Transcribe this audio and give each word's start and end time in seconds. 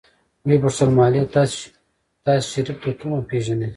ويې 0.45 0.57
پوښتل 0.63 0.89
مالې 0.97 1.21
تاسې 2.25 2.43
شريف 2.51 2.77
د 2.83 2.85
کومه 2.99 3.19
پېژنئ. 3.29 3.69